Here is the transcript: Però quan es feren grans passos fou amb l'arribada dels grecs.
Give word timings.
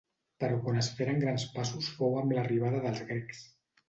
Però 0.43 0.55
quan 0.61 0.77
es 0.83 0.87
feren 0.99 1.19
grans 1.23 1.45
passos 1.57 1.89
fou 1.97 2.17
amb 2.21 2.33
l'arribada 2.37 2.81
dels 2.87 3.05
grecs. 3.11 3.43